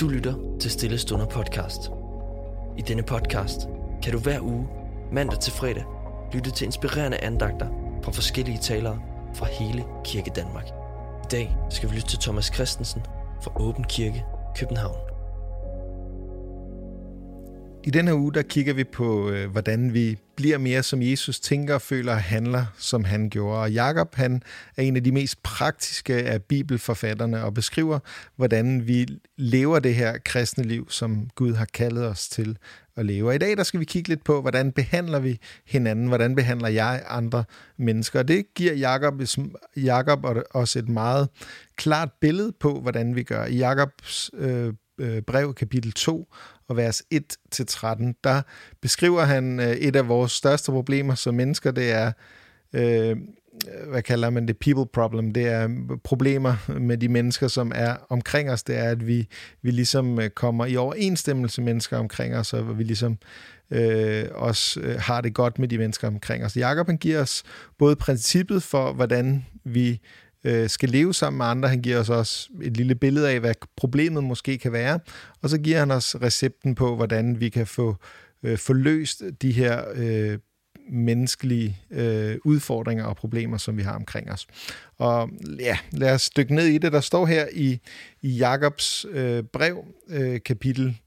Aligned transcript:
Du 0.00 0.08
lytter 0.08 0.56
til 0.60 0.70
Stille 0.70 0.98
Stunder 0.98 1.26
podcast. 1.26 1.80
I 2.78 2.82
denne 2.82 3.02
podcast 3.02 3.60
kan 4.02 4.12
du 4.12 4.18
hver 4.18 4.40
uge, 4.40 4.68
mandag 5.12 5.40
til 5.40 5.52
fredag, 5.52 5.84
lytte 6.34 6.50
til 6.50 6.64
inspirerende 6.64 7.24
andagter 7.24 7.66
fra 8.04 8.12
forskellige 8.12 8.58
talere 8.58 9.02
fra 9.34 9.46
hele 9.46 9.84
Kirke 10.04 10.30
Danmark. 10.36 10.66
I 11.24 11.26
dag 11.30 11.56
skal 11.70 11.90
vi 11.90 11.94
lytte 11.94 12.08
til 12.08 12.18
Thomas 12.18 12.44
Christensen 12.54 13.02
fra 13.42 13.62
Åben 13.62 13.84
Kirke, 13.84 14.24
København. 14.56 14.96
I 17.84 17.90
denne 17.90 18.16
uge, 18.16 18.34
der 18.34 18.42
kigger 18.42 18.74
vi 18.74 18.84
på, 18.84 19.30
øh, 19.30 19.50
hvordan 19.50 19.94
vi 19.94 20.18
bliver 20.40 20.58
mere 20.58 20.82
som 20.82 21.02
Jesus 21.02 21.40
tænker, 21.40 21.78
føler 21.78 22.12
og 22.12 22.22
handler, 22.22 22.66
som 22.78 23.04
han 23.04 23.30
gjorde. 23.30 23.60
Og 23.60 23.72
Jakob, 23.72 24.14
han 24.14 24.42
er 24.76 24.82
en 24.82 24.96
af 24.96 25.04
de 25.04 25.12
mest 25.12 25.42
praktiske 25.42 26.14
af 26.14 26.42
bibelforfatterne 26.42 27.44
og 27.44 27.54
beskriver, 27.54 27.98
hvordan 28.36 28.86
vi 28.86 29.08
lever 29.36 29.78
det 29.78 29.94
her 29.94 30.18
kristne 30.24 30.64
liv, 30.64 30.90
som 30.90 31.30
Gud 31.34 31.54
har 31.54 31.64
kaldet 31.64 32.06
os 32.06 32.28
til 32.28 32.58
at 32.96 33.06
leve. 33.06 33.28
Og 33.28 33.34
i 33.34 33.38
dag, 33.38 33.56
der 33.56 33.62
skal 33.62 33.80
vi 33.80 33.84
kigge 33.84 34.08
lidt 34.08 34.24
på, 34.24 34.40
hvordan 34.40 34.72
behandler 34.72 35.18
vi 35.18 35.38
hinanden, 35.66 36.06
hvordan 36.06 36.34
behandler 36.34 36.68
jeg 36.68 37.02
andre 37.08 37.44
mennesker. 37.76 38.18
Og 38.18 38.28
det 38.28 38.54
giver 38.54 38.74
Jakob, 38.74 39.22
Jakob 39.76 40.26
også 40.50 40.78
et 40.78 40.88
meget 40.88 41.28
klart 41.76 42.08
billede 42.20 42.52
på, 42.60 42.80
hvordan 42.80 43.16
vi 43.16 43.22
gør. 43.22 43.44
I 43.44 43.56
Jakobs 43.56 44.30
øh, 44.34 44.72
øh 45.00 45.22
brev, 45.22 45.54
kapitel 45.54 45.92
2 45.92 46.28
og 46.70 46.76
vers 46.76 47.02
1-13, 47.14 48.20
der 48.24 48.42
beskriver 48.80 49.22
han 49.22 49.60
øh, 49.60 49.70
et 49.70 49.96
af 49.96 50.08
vores 50.08 50.32
største 50.32 50.72
problemer 50.72 51.14
som 51.14 51.34
mennesker, 51.34 51.70
det 51.70 51.92
er, 51.92 52.12
øh, 52.72 53.16
hvad 53.88 54.02
kalder 54.02 54.30
man 54.30 54.48
det, 54.48 54.58
people 54.58 54.86
problem, 54.92 55.32
det 55.32 55.46
er 55.46 55.68
problemer 56.04 56.56
med 56.80 56.98
de 56.98 57.08
mennesker, 57.08 57.48
som 57.48 57.72
er 57.74 57.96
omkring 58.08 58.50
os, 58.50 58.62
det 58.62 58.78
er, 58.78 58.90
at 58.90 59.06
vi, 59.06 59.28
vi 59.62 59.70
ligesom 59.70 60.20
øh, 60.20 60.30
kommer 60.30 60.66
i 60.66 60.76
overensstemmelse 60.76 61.60
med 61.60 61.72
mennesker 61.72 61.98
omkring 61.98 62.36
os, 62.36 62.52
og 62.52 62.78
vi 62.78 62.84
ligesom 62.84 63.18
øh, 63.70 64.24
også 64.32 64.80
øh, 64.80 64.96
har 64.98 65.20
det 65.20 65.34
godt 65.34 65.58
med 65.58 65.68
de 65.68 65.78
mennesker 65.78 66.08
omkring 66.08 66.44
os. 66.44 66.56
Jakob 66.56 66.86
han 66.86 66.96
giver 66.96 67.20
os 67.20 67.42
både 67.78 67.96
princippet 67.96 68.62
for, 68.62 68.92
hvordan 68.92 69.46
vi 69.64 70.00
øh, 70.44 70.68
skal 70.68 70.88
leve 70.88 71.14
sammen 71.14 71.38
med 71.38 71.46
andre. 71.46 71.68
Han 71.68 71.82
giver 71.82 71.98
os 71.98 72.08
også 72.08 72.48
et 72.62 72.76
lille 72.76 72.94
billede 72.94 73.30
af, 73.30 73.40
hvad 73.40 73.54
problemet 73.76 74.24
måske 74.24 74.58
kan 74.58 74.72
være. 74.72 75.00
Og 75.42 75.50
så 75.50 75.58
giver 75.58 75.78
han 75.78 75.90
os 75.90 76.16
recepten 76.22 76.74
på, 76.74 76.96
hvordan 76.96 77.40
vi 77.40 77.48
kan 77.48 77.66
få 77.66 77.96
øh, 78.42 78.58
forløst 78.58 79.22
de 79.42 79.52
her 79.52 79.84
øh, 79.94 80.38
menneskelige 80.92 81.78
øh, 81.90 82.36
udfordringer 82.44 83.04
og 83.04 83.16
problemer, 83.16 83.56
som 83.56 83.76
vi 83.76 83.82
har 83.82 83.94
omkring 83.94 84.30
os. 84.30 84.46
Og 84.98 85.30
ja, 85.60 85.78
lad 85.92 86.14
os 86.14 86.30
dykke 86.30 86.54
ned 86.54 86.66
i 86.66 86.78
det. 86.78 86.92
Der 86.92 87.00
står 87.00 87.26
her 87.26 87.46
i, 87.52 87.80
i 88.22 88.28
Jakobs 88.28 89.06
øh, 89.10 89.42
brev, 89.42 89.84
øh, 90.08 90.40
kapitel 90.44 90.98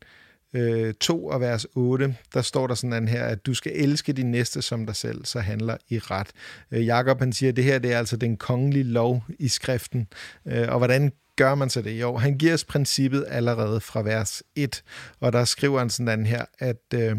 Øh, 0.54 0.94
2 0.94 1.26
og 1.26 1.42
vers 1.42 1.66
8, 1.76 2.16
der 2.34 2.42
står 2.42 2.68
der 2.68 2.76
sådan 2.76 3.08
her, 3.08 3.26
at 3.26 3.46
du 3.46 3.54
skal 3.54 3.72
elske 3.76 4.14
din 4.14 4.32
næste 4.32 4.62
som 4.62 4.86
dig 4.86 4.96
selv, 4.96 5.26
så 5.26 5.40
handler 5.40 5.78
i 5.90 6.00
ret. 6.00 6.28
Øh, 6.72 6.86
Jakob 6.86 7.20
han 7.20 7.34
siger, 7.34 7.50
at 7.50 7.56
det 7.56 7.64
her 7.64 7.80
det 7.80 7.94
er 7.94 7.98
altså 7.98 8.18
den 8.18 8.38
kongelige 8.38 8.84
lov 8.84 9.24
i 9.40 9.48
skriften. 9.48 10.08
Øh, 10.46 10.68
og 10.70 10.78
hvordan 10.78 11.12
gør 11.36 11.56
man 11.56 11.70
så 11.70 11.82
det? 11.82 12.02
Jo, 12.02 12.18
han 12.18 12.38
giver 12.38 12.54
os 12.54 12.64
princippet 12.64 13.26
allerede 13.28 13.82
fra 13.82 14.02
vers 14.02 14.44
1, 14.56 14.84
og 15.20 15.34
der 15.34 15.46
skriver 15.46 15.80
han 15.80 15.90
sådan 15.90 16.26
her, 16.26 16.46
at 16.60 16.84
øh, 16.94 17.16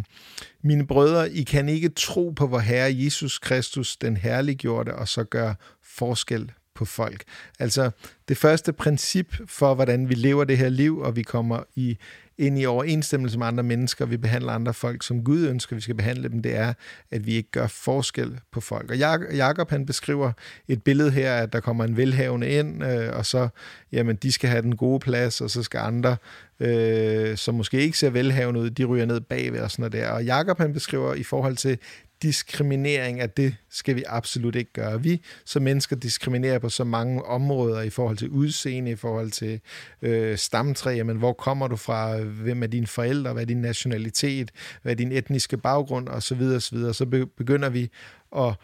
mine 0.62 0.86
brødre, 0.86 1.32
I 1.32 1.42
kan 1.42 1.68
ikke 1.68 1.88
tro 1.88 2.30
på 2.30 2.46
vor 2.46 2.58
Herre 2.58 2.94
Jesus 2.94 3.38
Kristus, 3.38 3.96
den 3.96 4.16
herliggjorte, 4.16 4.94
og 4.94 5.08
så 5.08 5.24
gøre 5.24 5.54
forskel 5.82 6.52
på 6.74 6.84
folk. 6.84 7.24
Altså 7.58 7.90
det 8.28 8.36
første 8.36 8.72
princip 8.72 9.34
for, 9.46 9.74
hvordan 9.74 10.08
vi 10.08 10.14
lever 10.14 10.44
det 10.44 10.58
her 10.58 10.68
liv, 10.68 10.98
og 10.98 11.16
vi 11.16 11.22
kommer 11.22 11.62
i 11.74 11.98
ind 12.38 12.58
i 12.58 12.66
overensstemmelse 12.66 13.38
med 13.38 13.46
andre 13.46 13.62
mennesker, 13.62 14.06
vi 14.06 14.16
behandler 14.16 14.52
andre 14.52 14.74
folk, 14.74 15.02
som 15.02 15.24
Gud 15.24 15.46
ønsker, 15.46 15.76
vi 15.76 15.82
skal 15.82 15.94
behandle 15.94 16.28
dem, 16.28 16.42
det 16.42 16.56
er, 16.56 16.72
at 17.10 17.26
vi 17.26 17.34
ikke 17.34 17.50
gør 17.50 17.66
forskel 17.66 18.40
på 18.52 18.60
folk. 18.60 18.90
Og 18.90 18.96
Jakob 19.34 19.70
han 19.70 19.86
beskriver 19.86 20.32
et 20.68 20.82
billede 20.82 21.10
her, 21.10 21.34
at 21.34 21.52
der 21.52 21.60
kommer 21.60 21.84
en 21.84 21.96
velhavende 21.96 22.48
ind, 22.48 22.84
øh, 22.84 23.16
og 23.16 23.26
så, 23.26 23.48
jamen, 23.92 24.16
de 24.16 24.32
skal 24.32 24.50
have 24.50 24.62
den 24.62 24.76
gode 24.76 25.00
plads, 25.00 25.40
og 25.40 25.50
så 25.50 25.62
skal 25.62 25.78
andre, 25.78 26.16
øh, 26.60 27.36
som 27.36 27.54
måske 27.54 27.80
ikke 27.80 27.98
ser 27.98 28.10
velhavende 28.10 28.60
ud, 28.60 28.70
de 28.70 28.84
ryger 28.84 29.06
ned 29.06 29.20
bagved 29.20 29.60
og 29.60 29.70
sådan 29.70 29.82
noget 29.82 29.92
der. 29.92 30.08
Og 30.10 30.24
Jakob 30.24 30.58
han 30.58 30.72
beskriver 30.72 31.14
i 31.14 31.22
forhold 31.22 31.56
til 31.56 31.78
diskriminering, 32.24 33.20
at 33.20 33.36
det 33.36 33.56
skal 33.70 33.96
vi 33.96 34.04
absolut 34.06 34.56
ikke 34.56 34.72
gøre. 34.72 35.02
Vi 35.02 35.20
som 35.44 35.62
mennesker 35.62 35.96
diskriminerer 35.96 36.58
på 36.58 36.68
så 36.68 36.84
mange 36.84 37.22
områder 37.22 37.80
i 37.80 37.90
forhold 37.90 38.16
til 38.16 38.28
udseende, 38.28 38.90
i 38.90 38.96
forhold 38.96 39.30
til 39.30 39.60
øh, 40.02 40.38
stamtræ, 40.38 41.02
men 41.02 41.16
hvor 41.16 41.32
kommer 41.32 41.68
du 41.68 41.76
fra, 41.76 42.16
hvem 42.20 42.62
er 42.62 42.66
dine 42.66 42.86
forældre, 42.86 43.32
hvad 43.32 43.42
er 43.42 43.46
din 43.46 43.60
nationalitet, 43.60 44.50
hvad 44.82 44.92
er 44.92 44.96
din 44.96 45.12
etniske 45.12 45.56
baggrund 45.56 46.08
osv. 46.08 46.42
osv. 46.42 46.78
Så 46.92 47.26
begynder 47.36 47.68
vi 47.68 47.90
at 48.36 48.54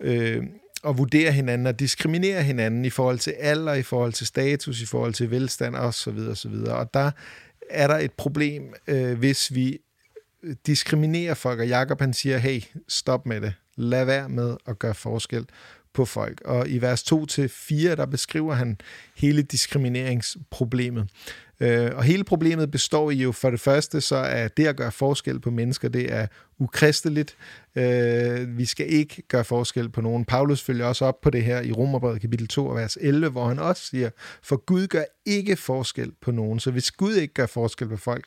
øh, 0.00 0.42
at 0.84 0.98
vurdere 0.98 1.32
hinanden 1.32 1.66
og 1.66 1.80
diskriminere 1.80 2.42
hinanden 2.42 2.84
i 2.84 2.90
forhold 2.90 3.18
til 3.18 3.30
alder, 3.30 3.74
i 3.74 3.82
forhold 3.82 4.12
til 4.12 4.26
status, 4.26 4.82
i 4.82 4.86
forhold 4.86 5.14
til 5.14 5.30
velstand 5.30 5.76
osv. 5.76 6.18
osv. 6.30 6.54
Og 6.54 6.94
der 6.94 7.10
er 7.70 7.86
der 7.86 7.98
et 7.98 8.12
problem, 8.12 8.74
øh, 8.86 9.18
hvis 9.18 9.54
vi 9.54 9.78
diskriminerer 10.66 11.34
folk, 11.34 11.60
og 11.60 11.68
Jacob 11.68 12.00
han 12.00 12.12
siger, 12.12 12.38
hey, 12.38 12.62
stop 12.88 13.26
med 13.26 13.40
det. 13.40 13.54
Lad 13.76 14.04
være 14.04 14.28
med 14.28 14.56
at 14.66 14.78
gøre 14.78 14.94
forskel 14.94 15.46
på 15.92 16.04
folk. 16.04 16.40
Og 16.44 16.68
i 16.68 16.78
vers 16.78 17.12
2-4, 17.12 17.74
der 17.74 18.06
beskriver 18.06 18.54
han 18.54 18.78
hele 19.16 19.42
diskrimineringsproblemet. 19.42 21.08
Øh, 21.60 21.90
og 21.94 22.04
hele 22.04 22.24
problemet 22.24 22.70
består 22.70 23.10
i 23.10 23.14
jo 23.14 23.32
for 23.32 23.50
det 23.50 23.60
første, 23.60 24.00
så 24.00 24.16
er 24.16 24.48
det 24.48 24.66
at 24.66 24.76
gøre 24.76 24.92
forskel 24.92 25.40
på 25.40 25.50
mennesker, 25.50 25.88
det 25.88 26.12
er 26.12 26.26
ukristeligt. 26.58 27.36
Øh, 27.76 28.58
vi 28.58 28.64
skal 28.64 28.92
ikke 28.92 29.22
gøre 29.28 29.44
forskel 29.44 29.88
på 29.88 30.00
nogen. 30.00 30.24
Paulus 30.24 30.62
følger 30.62 30.86
også 30.86 31.04
op 31.04 31.20
på 31.20 31.30
det 31.30 31.44
her 31.44 31.60
i 31.60 31.72
Romerbrevet 31.72 32.20
kapitel 32.20 32.48
2, 32.48 32.64
vers 32.64 32.98
11, 33.00 33.28
hvor 33.28 33.48
han 33.48 33.58
også 33.58 33.82
siger, 33.86 34.10
for 34.42 34.56
Gud 34.56 34.86
gør 34.86 35.04
ikke 35.26 35.56
forskel 35.56 36.12
på 36.22 36.30
nogen. 36.30 36.60
Så 36.60 36.70
hvis 36.70 36.90
Gud 36.90 37.14
ikke 37.14 37.34
gør 37.34 37.46
forskel 37.46 37.88
på 37.88 37.96
folk, 37.96 38.24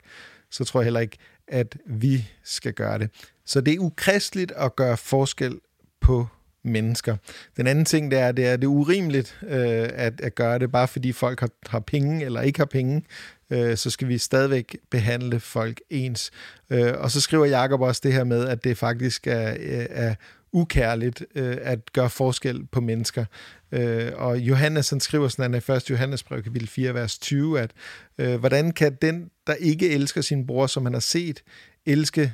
så 0.51 0.63
tror 0.63 0.79
jeg 0.79 0.85
heller 0.85 0.99
ikke, 0.99 1.17
at 1.47 1.77
vi 1.85 2.27
skal 2.43 2.73
gøre 2.73 2.99
det. 2.99 3.09
Så 3.45 3.61
det 3.61 3.73
er 3.73 3.79
ukristeligt 3.79 4.51
at 4.51 4.75
gøre 4.75 4.97
forskel 4.97 5.59
på 6.01 6.27
mennesker. 6.63 7.17
Den 7.57 7.67
anden 7.67 7.85
ting, 7.85 8.11
det 8.11 8.19
er, 8.19 8.31
det 8.31 8.45
er, 8.45 8.57
det 8.57 8.63
er 8.63 8.71
urimeligt 8.71 9.37
øh, 9.43 9.89
at, 9.93 10.21
at 10.21 10.35
gøre 10.35 10.59
det, 10.59 10.71
bare 10.71 10.87
fordi 10.87 11.11
folk 11.11 11.39
har, 11.39 11.49
har 11.67 11.79
penge 11.79 12.25
eller 12.25 12.41
ikke 12.41 12.59
har 12.59 12.65
penge, 12.65 13.03
øh, 13.49 13.77
så 13.77 13.89
skal 13.89 14.07
vi 14.07 14.17
stadigvæk 14.17 14.77
behandle 14.91 15.39
folk 15.39 15.81
ens. 15.89 16.31
Øh, 16.69 16.93
og 16.97 17.11
så 17.11 17.21
skriver 17.21 17.45
Jakob 17.45 17.81
også 17.81 18.01
det 18.03 18.13
her 18.13 18.23
med, 18.23 18.47
at 18.47 18.63
det 18.63 18.77
faktisk 18.77 19.27
er, 19.27 19.51
øh, 19.59 19.85
er 19.89 20.15
ukærligt 20.51 21.25
øh, 21.35 21.57
at 21.61 21.93
gøre 21.93 22.09
forskel 22.09 22.65
på 22.65 22.81
mennesker. 22.81 23.25
Øh, 23.71 24.11
og 24.15 24.39
Johannes 24.39 24.89
han 24.89 24.99
skriver 24.99 25.27
sådan 25.27 25.53
i 25.53 25.71
1. 25.71 25.89
Johannes 25.89 26.23
brev, 26.23 26.43
kapitel 26.43 26.67
4, 26.67 26.93
vers 26.93 27.17
20, 27.19 27.59
at 27.59 27.71
øh, 28.17 28.39
hvordan 28.39 28.71
kan 28.71 28.97
den, 29.01 29.29
der 29.47 29.53
ikke 29.53 29.89
elsker 29.89 30.21
sin 30.21 30.47
bror, 30.47 30.67
som 30.67 30.85
han 30.85 30.93
har 30.93 30.99
set, 30.99 31.43
elske 31.85 32.33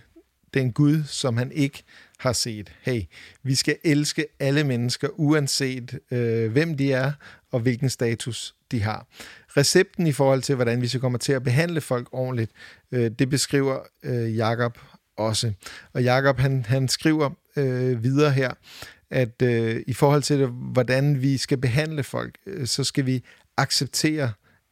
den 0.54 0.72
Gud, 0.72 1.04
som 1.04 1.38
han 1.38 1.52
ikke 1.52 1.84
har 2.20 2.34
set. 2.34 2.72
Hey, 2.82 3.02
vi 3.44 3.56
skal 3.56 3.78
elske 3.84 4.26
alle 4.40 4.64
mennesker, 4.64 5.08
uanset 5.12 6.00
øh, 6.12 6.52
hvem 6.52 6.78
de 6.78 6.94
er 6.94 7.12
og 7.52 7.60
hvilken 7.60 7.90
status 7.90 8.56
de 8.72 8.82
har. 8.82 9.08
Recepten 9.58 10.08
i 10.08 10.12
forhold 10.12 10.42
til, 10.42 10.56
hvordan 10.56 10.82
vi 10.82 10.88
så 10.88 11.00
kommer 11.00 11.20
til 11.20 11.34
at 11.34 11.44
behandle 11.44 11.82
folk 11.82 12.08
ordentligt, 12.12 12.52
øh, 12.92 13.12
det 13.20 13.30
beskriver 13.30 13.80
øh, 14.04 14.38
Jakob 14.38 14.78
også. 15.18 15.54
Og 15.94 16.04
Jakob 16.04 16.40
han, 16.40 16.66
han 16.66 16.88
skriver 16.88 17.30
øh, 17.56 18.04
videre 18.04 18.32
her, 18.32 18.54
at 19.10 19.42
øh, 19.42 19.84
i 19.88 19.94
forhold 19.94 20.24
til, 20.24 20.46
hvordan 20.46 21.22
vi 21.22 21.38
skal 21.38 21.58
behandle 21.58 22.04
folk, 22.04 22.38
øh, 22.46 22.68
så 22.68 22.84
skal 22.84 23.06
vi 23.06 23.24
acceptere 23.58 24.32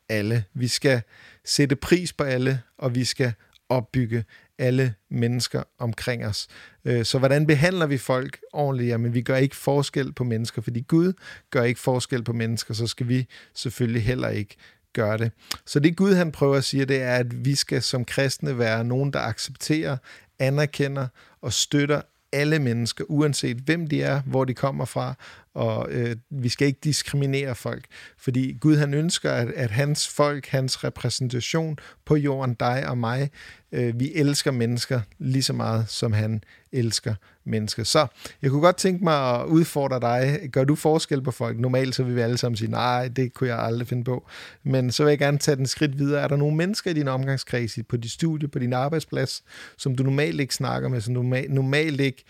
alle. 0.10 0.44
Vi 0.54 0.68
skal 0.68 1.02
sætte 1.46 1.76
pris 1.76 2.14
på 2.14 2.24
alle, 2.24 2.62
og 2.78 2.96
vi 2.96 3.04
skal 3.04 3.34
opbygge 3.70 4.24
alle 4.60 4.94
mennesker 5.10 5.64
omkring 5.80 6.26
os. 6.26 6.48
Øh, 6.86 7.06
så 7.06 7.20
hvordan 7.20 7.48
behandler 7.48 7.86
vi 7.86 7.98
folk 7.98 8.40
ordentligt? 8.54 8.90
Jamen, 8.90 9.14
vi 9.14 9.22
gør 9.22 9.36
ikke 9.36 9.56
forskel 9.56 10.14
på 10.14 10.24
mennesker, 10.24 10.62
fordi 10.62 10.82
Gud 10.88 11.14
gør 11.50 11.64
ikke 11.64 11.80
forskel 11.80 12.24
på 12.24 12.34
mennesker, 12.34 12.74
så 12.74 12.88
skal 12.88 13.08
vi 13.08 13.28
selvfølgelig 13.54 14.04
heller 14.04 14.30
ikke 14.30 14.56
gøre 14.94 15.18
det. 15.18 15.32
Så 15.66 15.80
det 15.80 15.98
Gud 15.98 16.14
han 16.14 16.32
prøver 16.32 16.56
at 16.56 16.64
sige, 16.64 16.86
det 16.86 17.02
er, 17.02 17.16
at 17.16 17.46
vi 17.46 17.56
skal 17.56 17.82
som 17.82 18.06
kristne 18.06 18.58
være 18.58 18.84
nogen, 18.84 19.14
der 19.14 19.20
accepterer, 19.20 19.98
anerkender 20.40 21.08
og 21.42 21.54
støtter 21.54 22.02
alle 22.32 22.60
mennesker, 22.60 23.04
uanset 23.08 23.58
hvem 23.58 23.88
de 23.88 24.04
er, 24.04 24.22
hvor 24.22 24.46
de 24.46 24.54
kommer 24.54 24.86
fra, 24.86 25.14
og 25.54 25.88
øh, 25.92 26.16
vi 26.30 26.50
skal 26.50 26.68
ikke 26.68 26.80
diskriminere 26.84 27.56
folk, 27.56 27.86
fordi 28.18 28.58
Gud 28.62 28.76
han 28.76 28.94
ønsker, 28.94 29.32
at, 29.32 29.48
at 29.48 29.72
hans 29.72 30.08
folk, 30.08 30.48
hans 30.48 30.84
repræsentation 30.84 31.78
på 32.06 32.16
jorden, 32.16 32.54
dig 32.54 32.88
og 32.88 32.98
mig, 32.98 33.30
øh, 33.72 34.00
vi 34.00 34.12
elsker 34.16 34.52
mennesker 34.52 35.02
lige 35.20 35.44
så 35.44 35.54
meget, 35.54 35.90
som 35.90 36.14
han 36.14 36.44
elsker 36.72 37.16
mennesker. 37.46 37.84
Så 37.84 38.08
jeg 38.42 38.52
kunne 38.52 38.62
godt 38.62 38.78
tænke 38.78 39.04
mig 39.04 39.40
at 39.40 39.46
udfordre 39.46 40.00
dig. 40.00 40.50
Gør 40.52 40.64
du 40.64 40.76
forskel 40.76 41.22
på 41.22 41.32
folk? 41.32 41.60
Normalt 41.60 41.96
så 41.96 42.04
vil 42.04 42.16
vi 42.16 42.22
alle 42.22 42.38
sammen 42.38 42.58
sige, 42.58 42.72
nej, 42.72 43.08
det 43.08 43.34
kunne 43.34 43.50
jeg 43.50 43.60
aldrig 43.60 43.88
finde 43.88 44.04
på. 44.04 44.28
Men 44.64 44.92
så 44.92 45.04
vil 45.04 45.12
jeg 45.12 45.20
gerne 45.20 45.38
tage 45.38 45.56
den 45.56 45.68
skridt 45.68 46.00
videre. 46.00 46.22
Er 46.22 46.28
der 46.28 46.36
nogle 46.36 46.58
mennesker 46.58 46.92
i 46.92 46.94
din 46.94 47.08
omgangskreds, 47.08 47.80
på 47.90 47.98
dit 47.98 48.12
studie, 48.12 48.48
på 48.48 48.60
din 48.60 48.74
arbejdsplads, 48.74 49.44
som 49.78 49.96
du 49.96 50.04
normalt 50.04 50.40
ikke 50.40 50.56
snakker 50.56 50.90
med, 50.90 51.02
som 51.02 51.14
du 51.14 51.22
normalt 51.50 52.02
ikke 52.02 52.24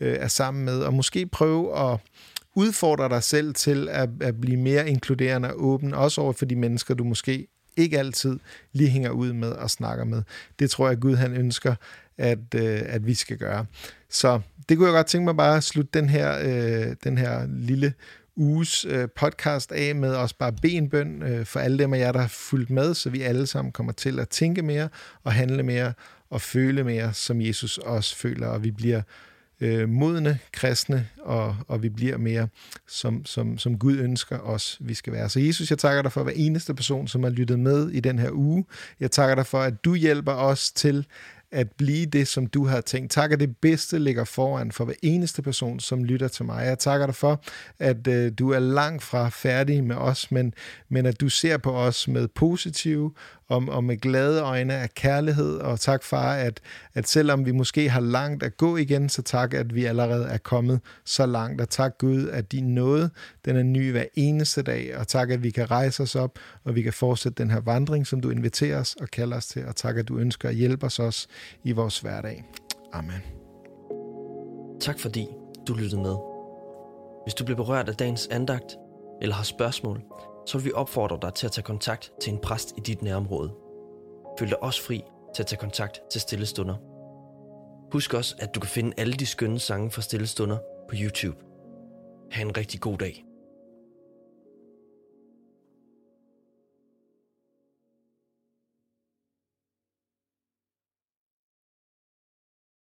øh, 0.00 0.16
er 0.20 0.28
sammen 0.28 0.64
med, 0.64 0.78
og 0.78 0.94
måske 0.94 1.26
prøve 1.26 1.92
at 1.92 1.98
udfordre 2.56 3.08
dig 3.08 3.22
selv 3.22 3.54
til 3.54 3.88
at, 3.88 4.08
at 4.20 4.40
blive 4.40 4.56
mere 4.56 4.88
inkluderende 4.88 5.48
og 5.48 5.64
åben, 5.64 5.94
også 5.94 6.20
over 6.20 6.32
for 6.32 6.44
de 6.44 6.56
mennesker, 6.56 6.94
du 6.94 7.04
måske 7.04 7.46
ikke 7.76 7.98
altid 7.98 8.38
lige 8.72 8.90
hænger 8.90 9.10
ud 9.10 9.32
med 9.32 9.48
og 9.48 9.70
snakker 9.70 10.04
med. 10.04 10.22
Det 10.58 10.70
tror 10.70 10.88
jeg, 10.88 11.00
Gud 11.00 11.14
han 11.14 11.36
ønsker, 11.36 11.74
at, 12.18 12.54
øh, 12.54 12.82
at 12.86 13.06
vi 13.06 13.14
skal 13.14 13.38
gøre. 13.38 13.66
Så 14.10 14.40
det 14.68 14.76
kunne 14.76 14.86
jeg 14.86 14.94
godt 14.94 15.06
tænke 15.06 15.24
mig 15.24 15.36
bare 15.36 15.56
at 15.56 15.64
slutte 15.64 15.90
den 15.94 16.08
her, 16.08 16.38
øh, 16.38 16.96
den 17.04 17.18
her 17.18 17.46
lille 17.58 17.92
uges 18.36 18.84
øh, 18.84 19.08
podcast 19.16 19.72
af 19.72 19.94
med 19.94 20.14
også 20.14 20.34
bare 20.38 20.52
benbøn 20.52 21.22
øh, 21.22 21.46
for 21.46 21.60
alle 21.60 21.78
dem 21.78 21.92
af 21.92 21.98
jer, 21.98 22.12
der 22.12 22.20
har 22.20 22.28
fulgt 22.28 22.70
med, 22.70 22.94
så 22.94 23.10
vi 23.10 23.22
alle 23.22 23.46
sammen 23.46 23.72
kommer 23.72 23.92
til 23.92 24.20
at 24.20 24.28
tænke 24.28 24.62
mere 24.62 24.88
og 25.24 25.32
handle 25.32 25.62
mere 25.62 25.92
og 26.30 26.40
føle 26.40 26.84
mere, 26.84 27.14
som 27.14 27.40
Jesus 27.40 27.78
også 27.78 28.16
føler, 28.16 28.46
og 28.46 28.64
vi 28.64 28.70
bliver 28.70 29.02
øh, 29.60 29.88
modne 29.88 30.38
kristne, 30.52 31.08
og, 31.18 31.56
og 31.68 31.82
vi 31.82 31.88
bliver 31.88 32.18
mere, 32.18 32.48
som, 32.88 33.24
som, 33.24 33.58
som 33.58 33.78
Gud 33.78 33.96
ønsker 33.96 34.38
os, 34.38 34.78
vi 34.80 34.94
skal 34.94 35.12
være. 35.12 35.28
Så 35.28 35.40
Jesus, 35.40 35.70
jeg 35.70 35.78
takker 35.78 36.02
dig 36.02 36.12
for 36.12 36.22
hver 36.22 36.32
eneste 36.36 36.74
person, 36.74 37.08
som 37.08 37.22
har 37.22 37.30
lyttet 37.30 37.58
med 37.58 37.90
i 37.90 38.00
den 38.00 38.18
her 38.18 38.30
uge. 38.32 38.64
Jeg 39.00 39.10
takker 39.10 39.34
dig 39.34 39.46
for, 39.46 39.60
at 39.60 39.84
du 39.84 39.94
hjælper 39.94 40.32
os 40.32 40.70
til 40.72 41.06
at 41.52 41.72
blive 41.72 42.06
det, 42.06 42.28
som 42.28 42.46
du 42.46 42.66
har 42.66 42.80
tænkt. 42.80 43.12
Tak, 43.12 43.32
at 43.32 43.40
det 43.40 43.56
bedste 43.56 43.98
ligger 43.98 44.24
foran 44.24 44.72
for 44.72 44.84
hver 44.84 44.94
eneste 45.02 45.42
person, 45.42 45.80
som 45.80 46.04
lytter 46.04 46.28
til 46.28 46.44
mig. 46.44 46.66
Jeg 46.66 46.78
takker 46.78 47.06
dig 47.06 47.14
for, 47.14 47.42
at 47.78 48.06
øh, 48.06 48.32
du 48.38 48.50
er 48.50 48.58
langt 48.58 49.02
fra 49.02 49.28
færdig 49.28 49.84
med 49.84 49.96
os, 49.96 50.30
men, 50.30 50.54
men 50.88 51.06
at 51.06 51.20
du 51.20 51.28
ser 51.28 51.56
på 51.56 51.72
os 51.72 52.08
med 52.08 52.28
positive 52.28 53.12
og, 53.48 53.64
og 53.68 53.84
med 53.84 53.96
glade 53.96 54.42
øjne 54.42 54.74
af 54.74 54.94
kærlighed. 54.94 55.56
Og 55.56 55.80
tak, 55.80 56.02
far, 56.02 56.34
at, 56.34 56.60
at 56.94 57.08
selvom 57.08 57.46
vi 57.46 57.52
måske 57.52 57.90
har 57.90 58.00
langt 58.00 58.42
at 58.42 58.56
gå 58.56 58.76
igen, 58.76 59.08
så 59.08 59.22
tak, 59.22 59.54
at 59.54 59.74
vi 59.74 59.84
allerede 59.84 60.26
er 60.26 60.38
kommet 60.38 60.80
så 61.04 61.26
langt. 61.26 61.60
Og 61.60 61.70
tak, 61.70 61.98
Gud, 61.98 62.28
at 62.28 62.52
din 62.52 62.74
nåde, 62.74 63.10
den 63.44 63.56
er 63.56 63.62
ny 63.62 63.90
hver 63.90 64.04
eneste 64.14 64.62
dag. 64.62 64.96
Og 64.98 65.08
tak, 65.08 65.30
at 65.30 65.42
vi 65.42 65.50
kan 65.50 65.70
rejse 65.70 66.02
os 66.02 66.14
op, 66.14 66.38
og 66.64 66.74
vi 66.74 66.82
kan 66.82 66.92
fortsætte 66.92 67.42
den 67.42 67.50
her 67.50 67.60
vandring, 67.60 68.06
som 68.06 68.20
du 68.20 68.30
inviterer 68.30 68.80
os 68.80 68.94
og 69.00 69.08
kalder 69.08 69.36
os 69.36 69.46
til. 69.46 69.66
Og 69.66 69.76
tak, 69.76 69.96
at 69.96 70.08
du 70.08 70.18
ønsker 70.18 70.48
at 70.48 70.54
hjælpe 70.54 70.86
os 70.86 70.98
også 70.98 71.28
i 71.64 71.72
vores 71.72 72.00
hverdag. 72.00 72.44
Amen. 72.92 73.22
Tak 74.80 74.98
fordi 74.98 75.28
du 75.68 75.74
lyttede 75.74 76.02
med. 76.02 76.16
Hvis 77.24 77.34
du 77.34 77.44
blev 77.44 77.56
berørt 77.56 77.88
af 77.88 77.94
dagens 77.94 78.26
andagt, 78.26 78.76
eller 79.22 79.34
har 79.34 79.44
spørgsmål, 79.44 80.02
så 80.46 80.58
vil 80.58 80.64
vi 80.64 80.72
opfordre 80.72 81.18
dig 81.22 81.34
til 81.34 81.46
at 81.46 81.52
tage 81.52 81.64
kontakt 81.64 82.12
til 82.22 82.32
en 82.32 82.38
præst 82.38 82.74
i 82.76 82.80
dit 82.80 83.02
nærområde. 83.02 83.52
Føl 84.38 84.48
dig 84.48 84.62
også 84.62 84.82
fri 84.82 85.02
til 85.34 85.42
at 85.42 85.46
tage 85.46 85.58
kontakt 85.58 86.00
til 86.10 86.20
Stille 86.20 86.46
Stunder. 86.46 86.74
Husk 87.92 88.14
også, 88.14 88.36
at 88.38 88.54
du 88.54 88.60
kan 88.60 88.68
finde 88.68 88.92
alle 88.96 89.12
de 89.12 89.26
skønne 89.26 89.58
sange 89.58 89.90
fra 89.90 90.02
Stille 90.02 90.26
Stunder 90.26 90.58
på 90.88 90.94
YouTube. 91.02 91.36
Ha' 92.32 92.42
en 92.42 92.56
rigtig 92.56 92.80
god 92.80 92.98
dag. 92.98 93.25